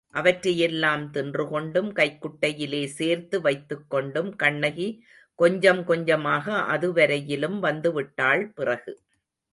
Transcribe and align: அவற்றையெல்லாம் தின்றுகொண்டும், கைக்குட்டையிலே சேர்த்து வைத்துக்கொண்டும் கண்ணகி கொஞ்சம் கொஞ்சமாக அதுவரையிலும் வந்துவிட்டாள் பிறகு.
அவற்றையெல்லாம் 0.09 1.03
தின்றுகொண்டும், 1.13 1.89
கைக்குட்டையிலே 1.91 2.85
சேர்த்து 2.85 3.41
வைத்துக்கொண்டும் 3.41 4.35
கண்ணகி 4.35 4.87
கொஞ்சம் 5.35 5.83
கொஞ்சமாக 5.83 6.45
அதுவரையிலும் 6.53 7.59
வந்துவிட்டாள் 7.59 8.43
பிறகு. 8.53 8.93